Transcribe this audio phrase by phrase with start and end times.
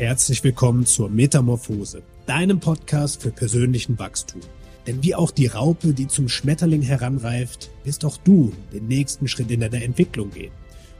[0.00, 4.40] Herzlich willkommen zur Metamorphose, deinem Podcast für persönlichen Wachstum.
[4.86, 9.50] Denn wie auch die Raupe, die zum Schmetterling heranreift, wirst auch du den nächsten Schritt
[9.50, 10.52] in deiner Entwicklung gehen.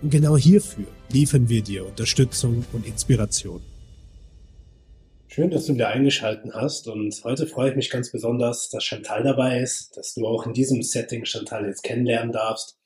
[0.02, 3.62] Und genau hierfür liefern wir dir Unterstützung und Inspiration.
[5.29, 9.23] Schön, dass du wieder eingeschalten hast und heute freue ich mich ganz besonders, dass Chantal
[9.23, 12.77] dabei ist, dass du auch in diesem Setting Chantal jetzt kennenlernen darfst.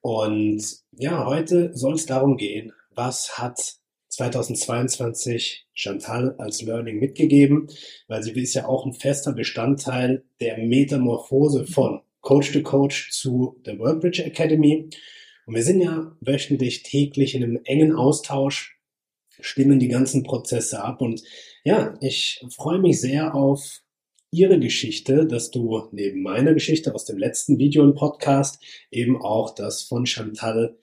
[0.00, 0.64] Und
[0.98, 3.76] ja, heute soll es darum gehen, was hat
[4.14, 7.68] 2022 Chantal als Learning mitgegeben,
[8.08, 13.60] weil sie ist ja auch ein fester Bestandteil der Metamorphose von Coach to Coach zu
[13.66, 14.88] der WorldBridge Academy.
[15.46, 18.78] Und wir sind ja wöchentlich täglich in einem engen Austausch,
[19.40, 21.00] stimmen die ganzen Prozesse ab.
[21.02, 21.22] Und
[21.64, 23.80] ja, ich freue mich sehr auf
[24.30, 29.54] Ihre Geschichte, dass du neben meiner Geschichte aus dem letzten Video und Podcast eben auch
[29.54, 30.76] das von Chantal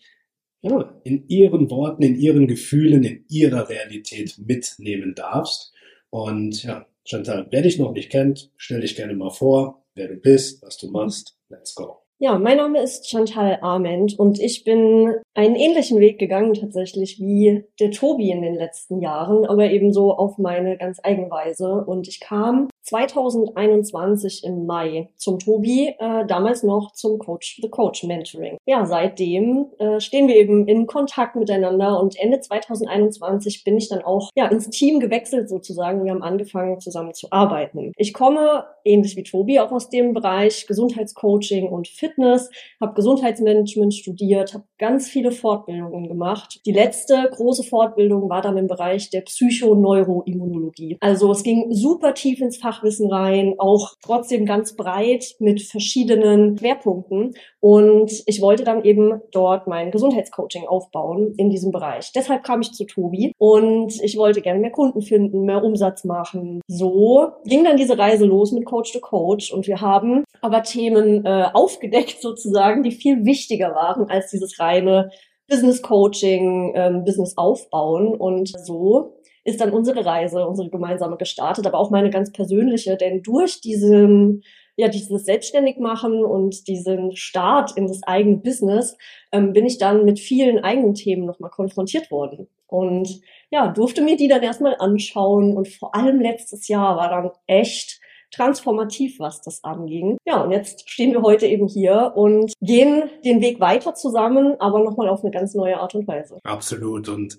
[0.62, 5.74] ja, in ihren Worten, in ihren Gefühlen, in ihrer Realität mitnehmen darfst.
[6.10, 10.16] Und ja, Chantal, wer dich noch nicht kennt, stell dich gerne mal vor, wer du
[10.16, 11.38] bist, was du machst.
[11.50, 11.98] Let's go.
[12.24, 17.64] Ja, mein Name ist Chantal Arment und ich bin einen ähnlichen Weg gegangen tatsächlich wie
[17.80, 21.84] der Tobi in den letzten Jahren, aber ebenso auf meine ganz eigene Weise.
[21.84, 28.04] Und ich kam 2021 im Mai zum Tobi, äh, damals noch zum Coach The Coach
[28.04, 28.58] Mentoring.
[28.66, 34.02] Ja, seitdem äh, stehen wir eben in Kontakt miteinander und Ende 2021 bin ich dann
[34.02, 36.04] auch ja ins Team gewechselt sozusagen.
[36.04, 37.92] Wir haben angefangen zusammen zu arbeiten.
[37.98, 44.54] Ich komme ähnlich wie Tobi auch aus dem Bereich Gesundheitscoaching und Fitness, habe Gesundheitsmanagement studiert,
[44.54, 46.62] habe ganz viele Fortbildungen gemacht.
[46.66, 50.98] Die letzte große Fortbildung war dann im Bereich der Psychoneuroimmunologie.
[51.00, 56.58] Also es ging super tief ins Fach Fachwissen rein, auch trotzdem ganz breit mit verschiedenen
[56.58, 57.34] Schwerpunkten.
[57.60, 62.12] Und ich wollte dann eben dort mein Gesundheitscoaching aufbauen in diesem Bereich.
[62.14, 66.62] Deshalb kam ich zu Tobi und ich wollte gerne mehr Kunden finden, mehr Umsatz machen.
[66.68, 71.26] So ging dann diese Reise los mit Coach to Coach und wir haben aber Themen
[71.26, 75.12] äh, aufgedeckt sozusagen, die viel wichtiger waren als dieses reine
[75.48, 81.80] Business Coaching, ähm, Business aufbauen und so ist dann unsere Reise, unsere gemeinsame gestartet, aber
[81.80, 84.44] auch meine ganz persönliche, denn durch diesen
[84.78, 88.98] ja, dieses Selbstständigmachen und diesen Start in das eigene Business
[89.32, 92.48] ähm, bin ich dann mit vielen eigenen Themen nochmal konfrontiert worden.
[92.68, 97.32] Und ja, durfte mir die dann erstmal anschauen und vor allem letztes Jahr war dann
[97.46, 98.00] echt
[98.32, 100.18] transformativ, was das anging.
[100.26, 104.80] Ja, und jetzt stehen wir heute eben hier und gehen den Weg weiter zusammen, aber
[104.80, 106.40] nochmal auf eine ganz neue Art und Weise.
[106.44, 107.10] Absolut.
[107.10, 107.38] Und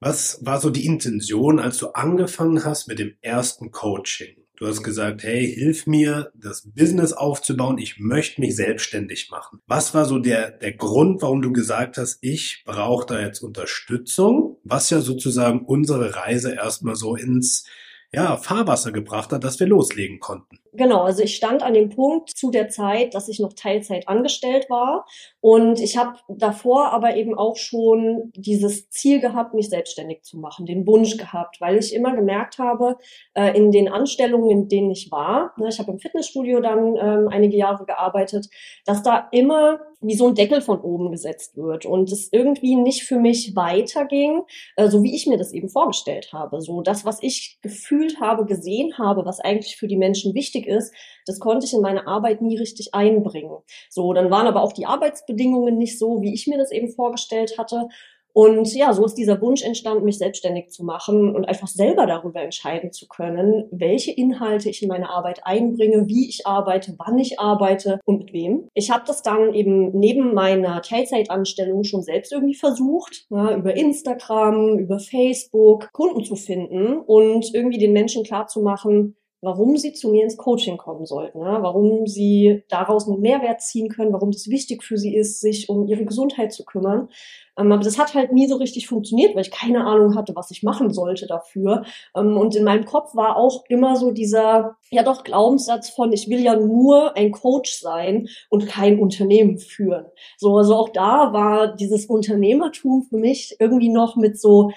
[0.00, 4.36] was war so die Intention, als du angefangen hast mit dem ersten Coaching?
[4.56, 7.78] Du hast gesagt, hey, hilf mir, das Business aufzubauen.
[7.78, 9.60] Ich möchte mich selbstständig machen.
[9.66, 14.58] Was war so der, der Grund, warum du gesagt hast, ich brauche da jetzt Unterstützung?
[14.64, 17.64] Was ja sozusagen unsere Reise erstmal so ins,
[18.12, 20.58] ja, Fahrwasser gebracht hat, dass wir loslegen konnten.
[20.72, 24.70] Genau, also ich stand an dem Punkt zu der Zeit, dass ich noch Teilzeit angestellt
[24.70, 25.04] war
[25.40, 30.66] und ich habe davor aber eben auch schon dieses Ziel gehabt, mich selbstständig zu machen,
[30.66, 32.98] den Wunsch gehabt, weil ich immer gemerkt habe,
[33.34, 37.28] äh, in den Anstellungen, in denen ich war, ne, ich habe im Fitnessstudio dann ähm,
[37.28, 38.48] einige Jahre gearbeitet,
[38.84, 43.02] dass da immer wie so ein Deckel von oben gesetzt wird und es irgendwie nicht
[43.04, 44.42] für mich weiterging,
[44.76, 46.60] äh, so wie ich mir das eben vorgestellt habe.
[46.60, 50.94] So das, was ich gefühlt habe, gesehen habe, was eigentlich für die Menschen wichtig ist,
[51.26, 53.58] das konnte ich in meine Arbeit nie richtig einbringen.
[53.88, 57.58] So, dann waren aber auch die Arbeitsbedingungen nicht so, wie ich mir das eben vorgestellt
[57.58, 57.88] hatte.
[58.32, 62.40] Und ja, so ist dieser Wunsch entstanden, mich selbstständig zu machen und einfach selber darüber
[62.40, 67.40] entscheiden zu können, welche Inhalte ich in meine Arbeit einbringe, wie ich arbeite, wann ich
[67.40, 68.68] arbeite und mit wem.
[68.74, 74.78] Ich habe das dann eben neben meiner Teilzeitanstellung schon selbst irgendwie versucht, ja, über Instagram,
[74.78, 80.36] über Facebook Kunden zu finden und irgendwie den Menschen klarzumachen, warum sie zu mir ins
[80.36, 81.62] Coaching kommen sollten, ja?
[81.62, 85.86] warum sie daraus einen Mehrwert ziehen können, warum es wichtig für sie ist, sich um
[85.86, 87.08] ihre Gesundheit zu kümmern.
[87.56, 90.50] Ähm, aber das hat halt nie so richtig funktioniert, weil ich keine Ahnung hatte, was
[90.50, 91.84] ich machen sollte dafür.
[92.14, 96.28] Ähm, und in meinem Kopf war auch immer so dieser, ja doch, Glaubenssatz von, ich
[96.28, 100.06] will ja nur ein Coach sein und kein Unternehmen führen.
[100.36, 104.70] So, also auch da war dieses Unternehmertum für mich irgendwie noch mit so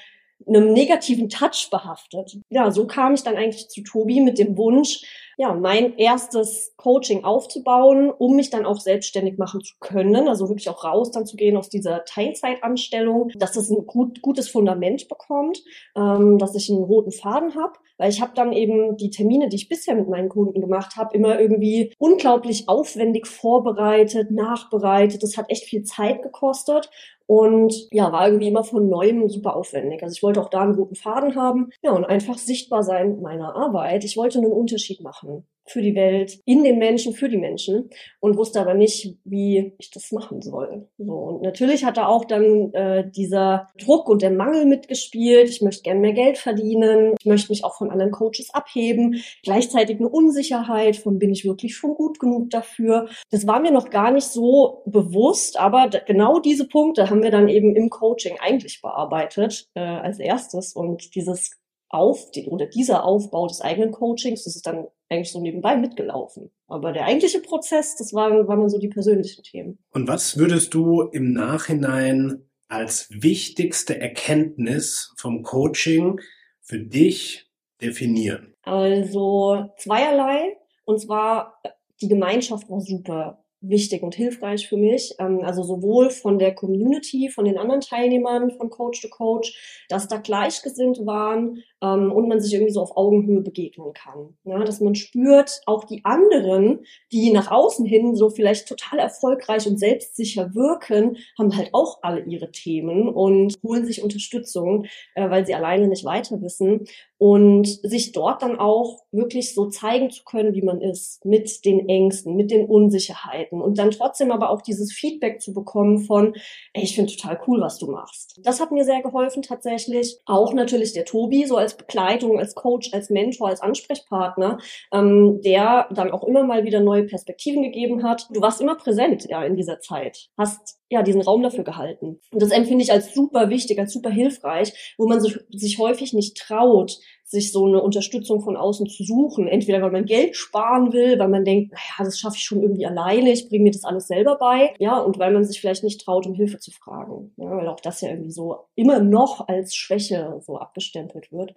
[0.47, 2.37] einem negativen Touch behaftet.
[2.49, 5.03] Ja, so kam ich dann eigentlich zu Tobi mit dem Wunsch,
[5.37, 10.69] ja, mein erstes Coaching aufzubauen, um mich dann auch selbstständig machen zu können, also wirklich
[10.69, 15.63] auch raus dann zu gehen aus dieser Teilzeitanstellung, dass es ein gut, gutes Fundament bekommt,
[15.95, 19.55] ähm, dass ich einen roten Faden habe, weil ich habe dann eben die Termine, die
[19.55, 25.23] ich bisher mit meinen Kunden gemacht habe, immer irgendwie unglaublich aufwendig vorbereitet, nachbereitet.
[25.23, 26.89] Das hat echt viel Zeit gekostet
[27.25, 30.03] und ja, war irgendwie immer von neuem super aufwendig.
[30.03, 33.55] Also ich wollte auch da einen roten Faden haben, ja, und einfach sichtbar sein meiner
[33.55, 34.03] Arbeit.
[34.03, 37.89] Ich wollte einen Unterschied machen für die Welt, in den Menschen, für die Menschen
[38.19, 40.87] und wusste aber nicht, wie ich das machen soll.
[40.97, 45.49] So und natürlich hat da auch dann äh, dieser Druck und der Mangel mitgespielt.
[45.49, 49.21] Ich möchte gerne mehr Geld verdienen, ich möchte mich auch von anderen Coaches abheben.
[49.43, 53.07] Gleichzeitig eine Unsicherheit von bin ich wirklich schon gut genug dafür.
[53.31, 57.47] Das war mir noch gar nicht so bewusst, aber genau diese Punkte haben wir dann
[57.47, 61.51] eben im Coaching eigentlich bearbeitet äh, als erstes und dieses
[61.93, 66.51] auf oder dieser Aufbau des eigenen Coachings, das ist dann eigentlich so nebenbei mitgelaufen.
[66.67, 69.79] Aber der eigentliche Prozess, das waren, waren so die persönlichen Themen.
[69.91, 76.19] Und was würdest du im Nachhinein als wichtigste Erkenntnis vom Coaching
[76.61, 77.49] für dich
[77.81, 78.55] definieren?
[78.63, 80.57] Also zweierlei.
[80.85, 81.61] Und zwar,
[82.01, 85.15] die Gemeinschaft war super wichtig und hilfreich für mich.
[85.19, 90.07] Ähm, also sowohl von der Community, von den anderen Teilnehmern von Coach to Coach, dass
[90.07, 94.35] da Gleichgesinnte waren ähm, und man sich irgendwie so auf Augenhöhe begegnen kann.
[94.45, 96.79] Ja, dass man spürt, auch die anderen,
[97.11, 102.23] die nach außen hin so vielleicht total erfolgreich und selbstsicher wirken, haben halt auch alle
[102.23, 104.85] ihre Themen und holen sich Unterstützung,
[105.15, 106.85] äh, weil sie alleine nicht weiter wissen
[107.17, 111.87] und sich dort dann auch wirklich so zeigen zu können, wie man ist, mit den
[111.89, 116.33] Ängsten, mit den Unsicherheiten und dann trotzdem aber auch dieses Feedback zu bekommen von,
[116.73, 118.39] ey, ich finde total cool, was du machst.
[118.43, 120.19] Das hat mir sehr geholfen tatsächlich.
[120.25, 124.57] Auch natürlich der Tobi, so als Begleitung, als Coach, als Mentor, als Ansprechpartner,
[124.91, 128.27] ähm, der dann auch immer mal wieder neue Perspektiven gegeben hat.
[128.31, 130.29] Du warst immer präsent, ja, in dieser Zeit.
[130.37, 132.19] Hast ja, diesen Raum dafür gehalten.
[132.31, 136.13] Und das empfinde ich als super wichtig, als super hilfreich, wo man sich, sich häufig
[136.13, 136.99] nicht traut,
[137.33, 139.47] sich so eine Unterstützung von außen zu suchen.
[139.47, 142.85] Entweder weil man Geld sparen will, weil man denkt, naja, das schaffe ich schon irgendwie
[142.85, 144.73] alleine, ich bringe mir das alles selber bei.
[144.79, 147.33] Ja, und weil man sich vielleicht nicht traut, um Hilfe zu fragen.
[147.37, 151.53] Ja, weil auch das ja irgendwie so immer noch als Schwäche so abgestempelt wird.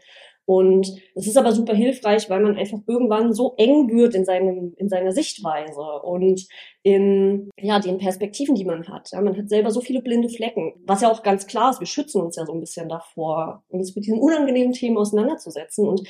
[0.46, 4.74] Und es ist aber super hilfreich, weil man einfach irgendwann so eng wird in seinem,
[4.76, 6.46] in seiner Sichtweise und
[6.82, 9.10] in, ja, den Perspektiven, die man hat.
[9.12, 10.74] Ja, man hat selber so viele blinde Flecken.
[10.86, 13.94] Was ja auch ganz klar ist, wir schützen uns ja so ein bisschen davor, uns
[13.96, 15.88] mit diesen unangenehmen Themen auseinanderzusetzen.
[15.88, 16.02] Und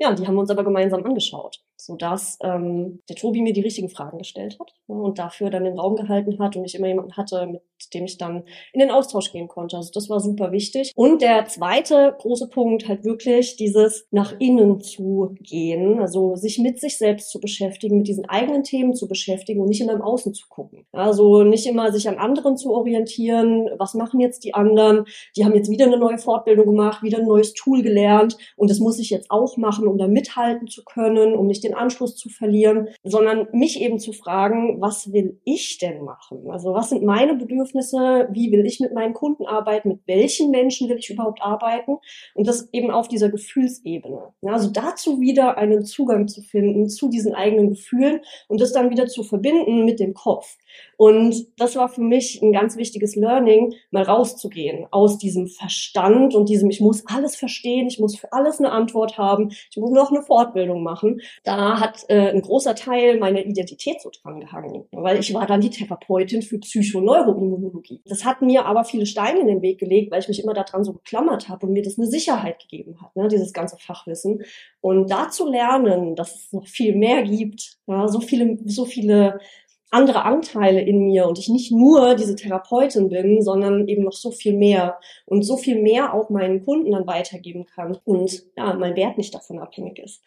[0.00, 3.88] ja, die haben wir uns aber gemeinsam angeschaut sodass ähm, der Tobi mir die richtigen
[3.88, 7.16] Fragen gestellt hat ja, und dafür dann den Raum gehalten hat und ich immer jemanden
[7.16, 7.62] hatte, mit
[7.92, 9.76] dem ich dann in den Austausch gehen konnte.
[9.76, 10.92] Also das war super wichtig.
[10.96, 16.80] Und der zweite große Punkt halt wirklich dieses nach innen zu gehen, also sich mit
[16.80, 20.32] sich selbst zu beschäftigen, mit diesen eigenen Themen zu beschäftigen und nicht immer im Außen
[20.32, 20.86] zu gucken.
[20.92, 25.04] Also nicht immer sich an anderen zu orientieren, was machen jetzt die anderen,
[25.36, 28.78] die haben jetzt wieder eine neue Fortbildung gemacht, wieder ein neues Tool gelernt und das
[28.78, 32.28] muss ich jetzt auch machen, um da mithalten zu können, um nicht den Anschluss zu
[32.28, 36.50] verlieren, sondern mich eben zu fragen, was will ich denn machen?
[36.50, 38.28] Also was sind meine Bedürfnisse?
[38.30, 39.88] Wie will ich mit meinen Kunden arbeiten?
[39.88, 41.98] Mit welchen Menschen will ich überhaupt arbeiten?
[42.34, 44.32] Und das eben auf dieser Gefühlsebene.
[44.42, 49.06] Also dazu wieder einen Zugang zu finden zu diesen eigenen Gefühlen und das dann wieder
[49.06, 50.56] zu verbinden mit dem Kopf.
[50.96, 56.48] Und das war für mich ein ganz wichtiges Learning, mal rauszugehen aus diesem Verstand und
[56.48, 60.10] diesem, ich muss alles verstehen, ich muss für alles eine Antwort haben, ich muss noch
[60.10, 61.20] eine Fortbildung machen.
[61.44, 65.60] Da hat äh, ein großer Teil meiner Identität so dran gehangen, weil ich war dann
[65.60, 68.02] die Therapeutin für Psychoneuroimmunologie.
[68.06, 70.84] Das hat mir aber viele Steine in den Weg gelegt, weil ich mich immer daran
[70.84, 74.42] so geklammert habe und mir das eine Sicherheit gegeben hat, ne, dieses ganze Fachwissen.
[74.80, 79.40] Und da zu lernen, dass es noch viel mehr gibt, ja, so viele, so viele
[79.90, 84.30] andere Anteile in mir und ich nicht nur diese Therapeutin bin, sondern eben noch so
[84.30, 88.96] viel mehr und so viel mehr auch meinen Kunden dann weitergeben kann und ja, mein
[88.96, 90.22] Wert nicht davon abhängig ist.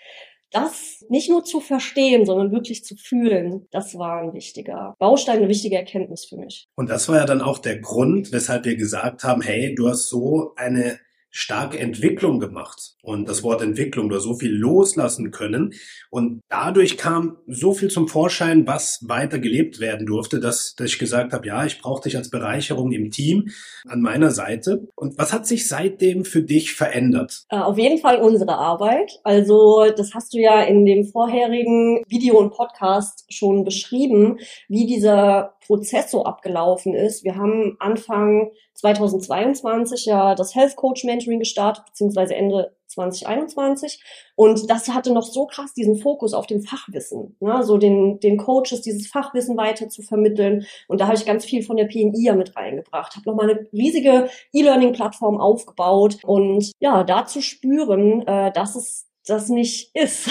[0.51, 5.49] Das nicht nur zu verstehen, sondern wirklich zu fühlen, das war ein wichtiger Baustein, eine
[5.49, 6.67] wichtige Erkenntnis für mich.
[6.75, 10.09] Und das war ja dann auch der Grund, weshalb wir gesagt haben, hey, du hast
[10.09, 10.99] so eine
[11.31, 12.95] starke Entwicklung gemacht.
[13.01, 15.73] Und das Wort Entwicklung, hast so viel loslassen können.
[16.09, 20.99] Und dadurch kam so viel zum Vorschein, was weiter gelebt werden durfte, dass, dass ich
[20.99, 23.49] gesagt habe, ja, ich brauche dich als Bereicherung im Team
[23.87, 24.87] an meiner Seite.
[24.95, 27.43] Und was hat sich seitdem für dich verändert?
[27.49, 29.19] Äh, auf jeden Fall unsere Arbeit.
[29.23, 35.55] Also das hast du ja in dem vorherigen Video und Podcast schon beschrieben, wie dieser
[35.65, 37.23] Prozess so abgelaufen ist.
[37.23, 44.01] Wir haben Anfang 2022 ja das Health Coach Mentoring gestartet, beziehungsweise Ende 2021.
[44.35, 47.63] Und das hatte noch so krass diesen Fokus auf dem Fachwissen, ne?
[47.63, 50.65] so den, den Coaches dieses Fachwissen weiter zu vermitteln.
[50.87, 53.67] Und da habe ich ganz viel von der PNI ja mit reingebracht, habe nochmal eine
[53.73, 60.29] riesige E-Learning-Plattform aufgebaut und ja, da zu spüren, äh, dass es das nicht ist.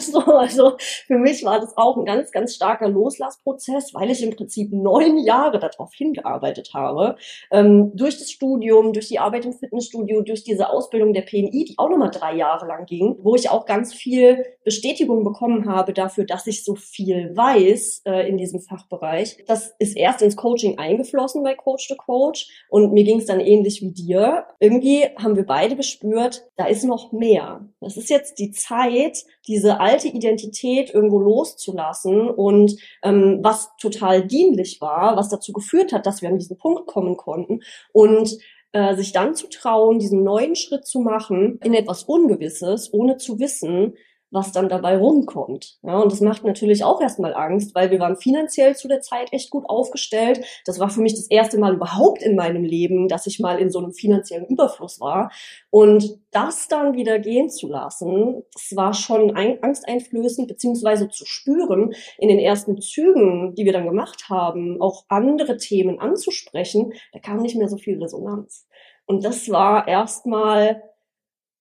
[0.00, 0.72] so, also
[1.06, 5.18] für mich war das auch ein ganz, ganz starker Loslassprozess, weil ich im Prinzip neun
[5.18, 7.16] Jahre darauf hingearbeitet habe.
[7.50, 11.74] Ähm, durch das Studium, durch die Arbeit im Fitnessstudio, durch diese Ausbildung der PNI, die
[11.78, 16.24] auch nochmal drei Jahre lang ging, wo ich auch ganz viel Bestätigung bekommen habe dafür,
[16.24, 19.44] dass ich so viel weiß äh, in diesem Fachbereich.
[19.46, 23.40] Das ist erst ins Coaching eingeflossen bei Coach to Coach und mir ging es dann
[23.40, 24.46] ähnlich wie dir.
[24.58, 27.68] Irgendwie haben wir beide gespürt, da ist noch mehr.
[27.80, 34.80] Das ist jetzt die Zeit, diese alte Identität irgendwo loszulassen und ähm, was total dienlich
[34.80, 37.60] war, was dazu geführt hat, dass wir an diesen Punkt kommen konnten
[37.92, 38.38] und
[38.72, 43.38] äh, sich dann zu trauen, diesen neuen Schritt zu machen in etwas Ungewisses, ohne zu
[43.38, 43.94] wissen,
[44.30, 45.78] was dann dabei rumkommt.
[45.82, 49.32] Ja, und das macht natürlich auch erstmal Angst, weil wir waren finanziell zu der Zeit
[49.32, 50.44] echt gut aufgestellt.
[50.66, 53.70] Das war für mich das erste Mal überhaupt in meinem Leben, dass ich mal in
[53.70, 55.30] so einem finanziellen Überfluss war.
[55.70, 61.92] Und das dann wieder gehen zu lassen, das war schon ein, angsteinflößend, beziehungsweise zu spüren
[62.18, 67.38] in den ersten Zügen, die wir dann gemacht haben, auch andere Themen anzusprechen, da kam
[67.38, 68.66] nicht mehr so viel Resonanz.
[69.06, 70.82] Und das war erstmal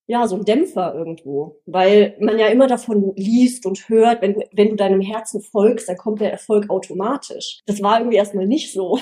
[0.09, 4.41] ja, so ein Dämpfer irgendwo, weil man ja immer davon liest und hört, wenn du,
[4.53, 7.59] wenn du deinem Herzen folgst, dann kommt der Erfolg automatisch.
[7.67, 8.97] Das war irgendwie erstmal nicht so.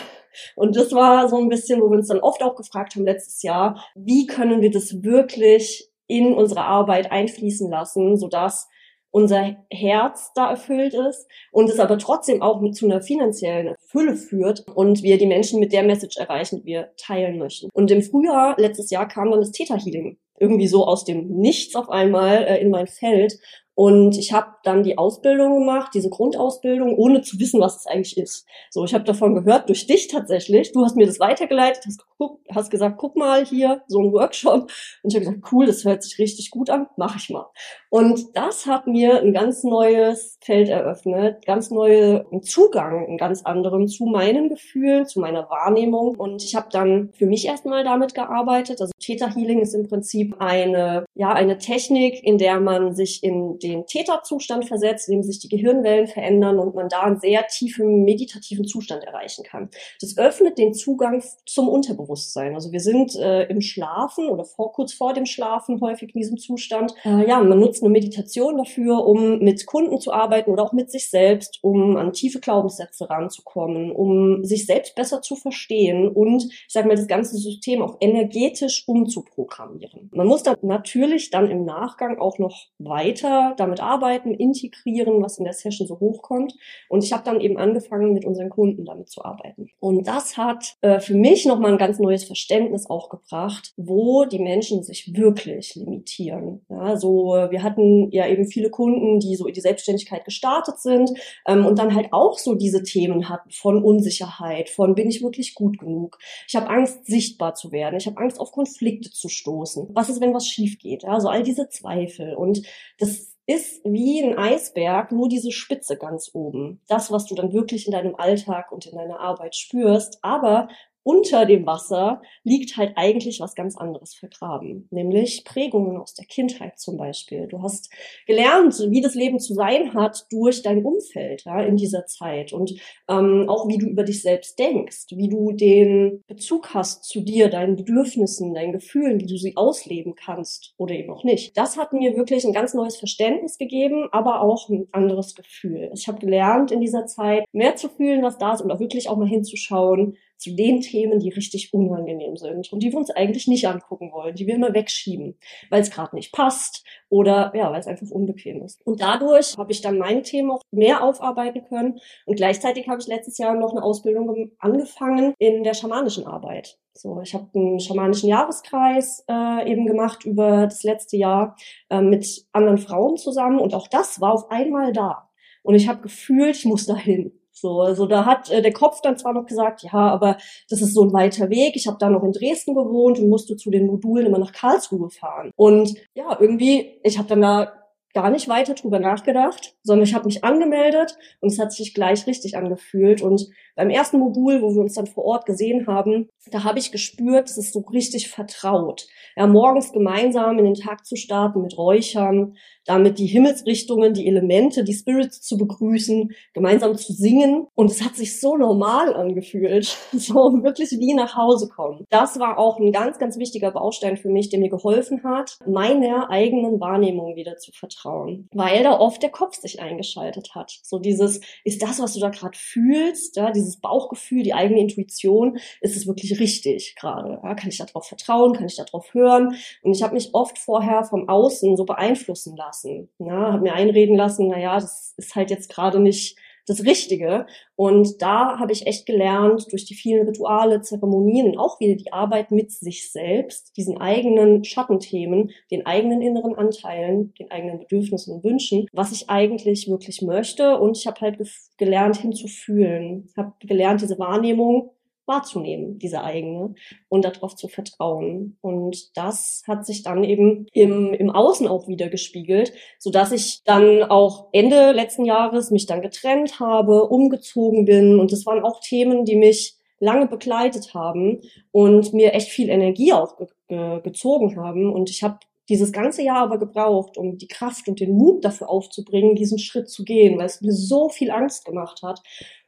[0.58, 3.42] Und das war so ein bisschen, wo wir uns dann oft auch gefragt haben letztes
[3.42, 8.68] Jahr, wie können wir das wirklich in unsere Arbeit einfließen lassen, sodass
[9.10, 14.18] unser Herz da erfüllt ist und es aber trotzdem auch mit zu einer finanziellen Fülle
[14.18, 17.70] führt und wir die Menschen mit der Message erreichen, die wir teilen möchten.
[17.74, 21.76] Und im Frühjahr letztes Jahr kam dann das Theta Healing irgendwie so aus dem Nichts
[21.76, 23.40] auf einmal äh, in mein Feld.
[23.78, 28.18] Und ich habe dann die Ausbildung gemacht, diese Grundausbildung, ohne zu wissen, was es eigentlich
[28.18, 28.48] ist.
[28.72, 30.72] So, ich habe davon gehört durch dich tatsächlich.
[30.72, 34.72] Du hast mir das weitergeleitet, hast, geguckt, hast gesagt, guck mal hier, so ein Workshop.
[35.04, 37.46] Und ich habe gesagt, cool, das hört sich richtig gut an, mache ich mal.
[37.92, 43.88] Und das hat mir ein ganz neues Feld eröffnet, ganz neue Zugang, einen ganz anderen
[43.88, 46.16] zu meinen Gefühlen, zu meiner Wahrnehmung.
[46.16, 48.82] Und ich habe dann für mich erstmal damit gearbeitet.
[48.82, 53.60] Also Theta Healing ist im Prinzip eine, ja, eine Technik, in der man sich in
[53.70, 58.04] den Theta-Zustand versetzt, in dem sich die Gehirnwellen verändern und man da einen sehr tiefen
[58.04, 59.70] meditativen Zustand erreichen kann.
[60.02, 62.54] Das öffnet den Zugang zum Unterbewusstsein.
[62.54, 66.38] Also wir sind äh, im Schlafen oder vor, kurz vor dem Schlafen häufig in diesem
[66.38, 66.94] Zustand.
[67.04, 70.92] Äh, ja, man nutzt eine Meditation dafür, um mit Kunden zu arbeiten oder auch mit
[70.92, 76.74] sich selbst, um an tiefe Glaubenssätze ranzukommen, um sich selbst besser zu verstehen und ich
[76.74, 80.10] sage mal das ganze System auch energetisch umzuprogrammieren.
[80.14, 85.44] Man muss da natürlich dann im Nachgang auch noch weiter damit arbeiten, integrieren, was in
[85.44, 86.54] der Session so hochkommt.
[86.90, 89.70] Und ich habe dann eben angefangen, mit unseren Kunden damit zu arbeiten.
[89.80, 94.40] Und das hat äh, für mich nochmal ein ganz neues Verständnis auch gebracht, wo die
[94.40, 96.66] Menschen sich wirklich limitieren.
[96.70, 101.12] Ja, so, wir hatten ja eben viele Kunden, die so in die Selbstständigkeit gestartet sind
[101.48, 105.56] ähm, und dann halt auch so diese Themen hatten von Unsicherheit, von bin ich wirklich
[105.56, 106.18] gut genug?
[106.48, 107.98] Ich habe Angst, sichtbar zu werden.
[107.98, 109.90] Ich habe Angst, auf Konflikte zu stoßen.
[109.94, 111.04] Was ist, wenn was schief geht?
[111.04, 112.36] Ja, so all diese Zweifel.
[112.36, 112.62] Und
[113.00, 116.82] das ist wie ein Eisberg, nur diese Spitze ganz oben.
[116.88, 120.20] Das, was du dann wirklich in deinem Alltag und in deiner Arbeit spürst.
[120.22, 120.68] Aber
[121.08, 126.78] unter dem Wasser liegt halt eigentlich was ganz anderes vergraben, nämlich Prägungen aus der Kindheit
[126.80, 127.48] zum Beispiel.
[127.48, 127.90] Du hast
[128.26, 132.74] gelernt, wie das Leben zu sein hat durch dein Umfeld ja, in dieser Zeit und
[133.08, 137.48] ähm, auch wie du über dich selbst denkst, wie du den Bezug hast zu dir,
[137.48, 141.56] deinen Bedürfnissen, deinen Gefühlen, wie du sie ausleben kannst oder eben auch nicht.
[141.56, 145.90] Das hat mir wirklich ein ganz neues Verständnis gegeben, aber auch ein anderes Gefühl.
[145.94, 149.08] Ich habe gelernt in dieser Zeit mehr zu fühlen, was da ist und auch wirklich
[149.08, 153.48] auch mal hinzuschauen, zu den Themen, die richtig unangenehm sind und die wir uns eigentlich
[153.48, 155.38] nicht angucken wollen, die wir immer wegschieben,
[155.70, 158.86] weil es gerade nicht passt oder ja, weil es einfach unbequem ist.
[158.86, 163.08] Und dadurch habe ich dann meine Themen auch mehr aufarbeiten können und gleichzeitig habe ich
[163.08, 166.78] letztes Jahr noch eine Ausbildung angefangen in der schamanischen Arbeit.
[166.94, 171.56] So, ich habe einen schamanischen Jahreskreis äh, eben gemacht über das letzte Jahr
[171.90, 175.30] äh, mit anderen Frauen zusammen und auch das war auf einmal da.
[175.62, 177.37] Und ich habe gefühlt, ich muss dahin.
[177.60, 180.38] So, also da hat äh, der Kopf dann zwar noch gesagt, ja, aber
[180.70, 181.76] das ist so ein weiter Weg.
[181.76, 185.10] Ich habe da noch in Dresden gewohnt und musste zu den Modulen immer nach Karlsruhe
[185.10, 185.52] fahren.
[185.56, 187.77] Und ja, irgendwie, ich habe dann da
[188.18, 192.26] gar nicht weiter drüber nachgedacht, sondern ich habe mich angemeldet und es hat sich gleich
[192.26, 193.22] richtig angefühlt.
[193.22, 196.92] Und beim ersten Modul, wo wir uns dann vor Ort gesehen haben, da habe ich
[196.92, 199.06] gespürt, es ist so richtig vertraut.
[199.36, 202.56] Ja, morgens gemeinsam in den Tag zu starten mit Räuchern,
[202.86, 207.68] damit die Himmelsrichtungen, die Elemente, die Spirits zu begrüßen, gemeinsam zu singen.
[207.76, 210.34] Und es hat sich so normal angefühlt, so
[210.64, 212.06] wirklich wie nach Hause kommen.
[212.10, 216.32] Das war auch ein ganz, ganz wichtiger Baustein für mich, der mir geholfen hat, meiner
[216.32, 218.07] eigenen Wahrnehmung wieder zu vertrauen,
[218.54, 220.80] weil da oft der Kopf sich eingeschaltet hat.
[220.84, 225.58] So dieses, ist das, was du da gerade fühlst, ja, dieses Bauchgefühl, die eigene Intuition,
[225.82, 227.40] ist es wirklich richtig gerade?
[227.44, 228.54] Ja, kann ich darauf vertrauen?
[228.54, 229.56] Kann ich darauf hören?
[229.82, 233.10] Und ich habe mich oft vorher vom Außen so beeinflussen lassen.
[233.20, 237.48] Ja, habe mir einreden lassen, na ja, das ist halt jetzt gerade nicht das Richtige.
[237.76, 242.12] Und da habe ich echt gelernt, durch die vielen Rituale, Zeremonien und auch wieder die
[242.14, 248.44] Arbeit mit sich selbst, diesen eigenen Schattenthemen, den eigenen inneren Anteilen, den eigenen Bedürfnissen und
[248.44, 250.78] Wünschen, was ich eigentlich wirklich möchte.
[250.78, 251.38] Und ich habe halt
[251.78, 254.92] gelernt hinzufühlen, habe gelernt, diese Wahrnehmung
[255.28, 256.74] wahrzunehmen, diese eigene,
[257.10, 258.58] und darauf zu vertrauen.
[258.62, 263.64] Und das hat sich dann eben im, im Außen auch wieder gespiegelt, so dass ich
[263.64, 268.20] dann auch Ende letzten Jahres mich dann getrennt habe, umgezogen bin.
[268.20, 271.42] Und das waren auch Themen, die mich lange begleitet haben
[271.72, 274.94] und mir echt viel Energie auch ge ge gezogen haben.
[274.94, 278.70] Und ich habe dieses ganze Jahr aber gebraucht, um die Kraft und den Mut dafür
[278.70, 282.22] aufzubringen, diesen Schritt zu gehen, weil es mir so viel Angst gemacht hat.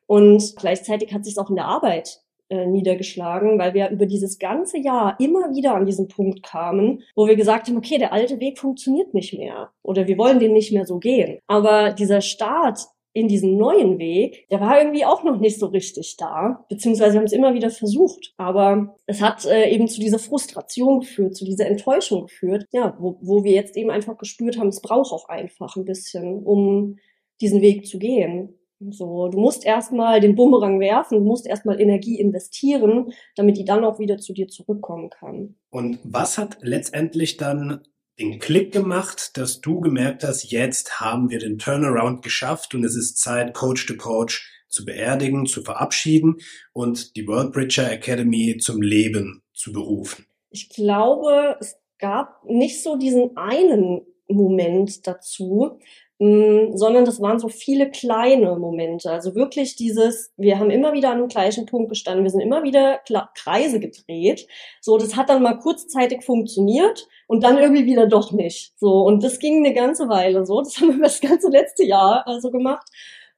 [0.06, 4.78] Und gleichzeitig hat sich auch in der Arbeit äh, niedergeschlagen, weil wir über dieses ganze
[4.78, 8.60] Jahr immer wieder an diesen Punkt kamen, wo wir gesagt haben, okay, der alte Weg
[8.60, 11.40] funktioniert nicht mehr oder wir wollen den nicht mehr so gehen.
[11.48, 12.80] Aber dieser Start
[13.14, 17.26] in diesen neuen Weg, der war irgendwie auch noch nicht so richtig da, beziehungsweise haben
[17.26, 21.66] es immer wieder versucht, aber es hat äh, eben zu dieser Frustration geführt, zu dieser
[21.66, 25.76] Enttäuschung geführt, ja, wo, wo wir jetzt eben einfach gespürt haben, es braucht auch einfach
[25.76, 26.98] ein bisschen, um
[27.42, 28.59] diesen Weg zu gehen.
[28.80, 33.84] So, du musst erstmal den Bumerang werfen, du musst erstmal Energie investieren, damit die dann
[33.84, 35.56] auch wieder zu dir zurückkommen kann.
[35.70, 37.82] Und was hat letztendlich dann
[38.20, 42.96] den Klick gemacht, dass du gemerkt hast, jetzt haben wir den Turnaround geschafft und es
[42.96, 46.38] ist Zeit, Coach to Coach zu beerdigen, zu verabschieden
[46.74, 50.26] und die World Bridger Academy zum Leben zu berufen?
[50.52, 55.80] Ich glaube, es gab nicht so diesen einen Moment dazu,
[56.22, 59.10] sondern das waren so viele kleine Momente.
[59.10, 62.64] Also wirklich dieses, wir haben immer wieder an dem gleichen Punkt gestanden, wir sind immer
[62.64, 63.00] wieder
[63.36, 64.46] Kreise gedreht.
[64.82, 68.74] So, das hat dann mal kurzzeitig funktioniert und dann irgendwie wieder doch nicht.
[68.78, 70.60] So, und das ging eine ganze Weile so.
[70.62, 72.90] Das haben wir das ganze letzte Jahr also gemacht.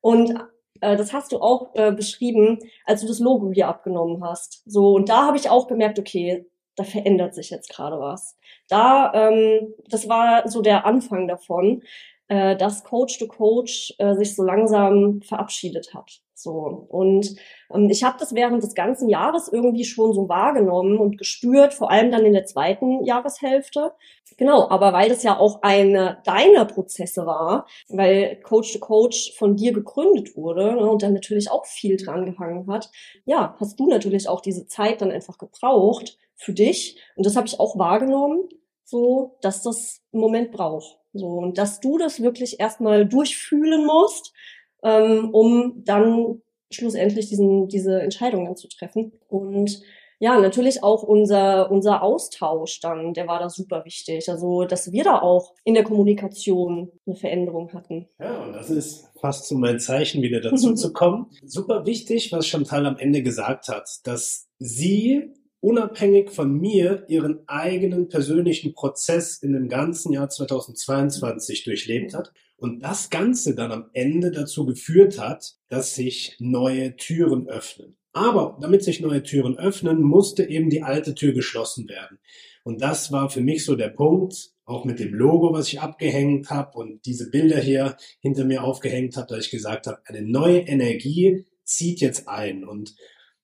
[0.01, 0.33] Und
[0.81, 4.63] äh, das hast du auch äh, beschrieben, als du das Logo hier abgenommen hast.
[4.65, 8.37] So, und da habe ich auch gemerkt, okay, da verändert sich jetzt gerade was.
[8.69, 11.83] Da, ähm, das war so der Anfang davon
[12.31, 16.21] äh, dass Coach to Coach äh, sich so langsam verabschiedet hat.
[16.33, 16.51] So
[16.87, 17.35] und
[17.73, 21.91] ähm, ich habe das während des ganzen Jahres irgendwie schon so wahrgenommen und gespürt, vor
[21.91, 23.91] allem dann in der zweiten Jahreshälfte.
[24.37, 29.57] Genau, aber weil das ja auch eine deiner Prozesse war, weil Coach to Coach von
[29.57, 32.89] dir gegründet wurde ne, und dann natürlich auch viel dran gehangen hat,
[33.25, 37.47] ja, hast du natürlich auch diese Zeit dann einfach gebraucht für dich und das habe
[37.47, 38.47] ich auch wahrgenommen,
[38.85, 41.00] so dass das einen Moment braucht.
[41.13, 44.33] So, und dass du das wirklich erstmal durchfühlen musst,
[44.83, 49.11] ähm, um dann schlussendlich diesen, diese Entscheidungen zu treffen.
[49.27, 49.81] Und
[50.19, 54.29] ja, natürlich auch unser, unser Austausch dann, der war da super wichtig.
[54.29, 58.07] Also, dass wir da auch in der Kommunikation eine Veränderung hatten.
[58.19, 61.25] Ja, und das ist fast so mein Zeichen, wieder dazu zu kommen.
[61.43, 68.09] Super wichtig, was Chantal am Ende gesagt hat, dass sie unabhängig von mir ihren eigenen
[68.09, 74.31] persönlichen Prozess in dem ganzen Jahr 2022 durchlebt hat und das Ganze dann am Ende
[74.31, 77.95] dazu geführt hat, dass sich neue Türen öffnen.
[78.13, 82.19] Aber damit sich neue Türen öffnen, musste eben die alte Tür geschlossen werden.
[82.63, 86.49] Und das war für mich so der Punkt, auch mit dem Logo, was ich abgehängt
[86.49, 90.59] habe und diese Bilder hier hinter mir aufgehängt habe, dass ich gesagt habe, eine neue
[90.59, 92.63] Energie zieht jetzt ein.
[92.63, 92.95] Und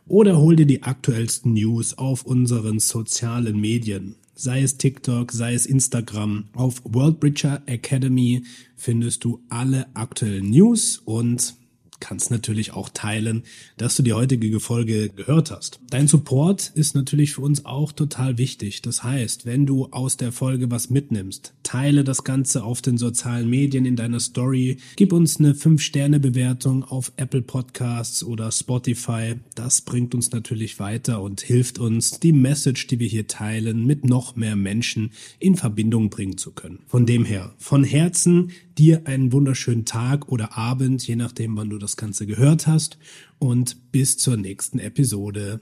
[0.07, 4.17] oder hol dir die aktuellsten News auf unseren sozialen Medien.
[4.35, 6.45] Sei es TikTok, sei es Instagram.
[6.53, 8.43] Auf Worldbridger Academy
[8.77, 11.55] findest du alle aktuellen News und
[12.01, 13.45] kannst natürlich auch teilen,
[13.77, 15.81] dass du die heutige Folge gehört hast.
[15.91, 18.83] Dein Support ist natürlich für uns auch total wichtig.
[18.83, 23.49] Das heißt, wenn du aus der Folge was mitnimmst, teile das Ganze auf den sozialen
[23.49, 29.35] Medien in deiner Story, gib uns eine 5-Sterne-Bewertung auf Apple Podcasts oder Spotify.
[29.55, 34.05] Das bringt uns natürlich weiter und hilft uns, die Message, die wir hier teilen, mit
[34.05, 36.81] noch mehr Menschen in Verbindung bringen zu können.
[36.87, 41.77] Von dem her, von Herzen dir einen wunderschönen Tag oder Abend, je nachdem, wann du
[41.77, 42.99] das Ganze gehört hast.
[43.39, 45.61] Und bis zur nächsten Episode.